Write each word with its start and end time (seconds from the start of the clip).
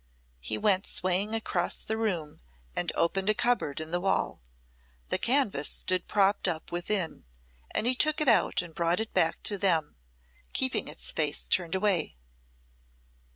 He 0.39 0.57
went 0.57 0.87
swaying 0.87 1.35
across 1.35 1.75
the 1.77 1.95
room, 1.95 2.41
and 2.75 2.91
opened 2.95 3.29
a 3.29 3.35
cupboard 3.35 3.79
in 3.79 3.91
the 3.91 3.99
wall. 4.01 4.41
The 5.09 5.19
canvas 5.19 5.69
stood 5.69 6.07
propped 6.07 6.47
up 6.47 6.71
within, 6.71 7.25
and 7.69 7.85
he 7.85 7.93
took 7.93 8.19
it 8.19 8.27
out 8.27 8.63
and 8.63 8.73
brought 8.73 8.99
it 8.99 9.13
back 9.13 9.43
to 9.43 9.59
them 9.59 9.95
keeping 10.53 10.87
its 10.87 11.11
face 11.11 11.47
turned 11.47 11.75
away. 11.75 12.17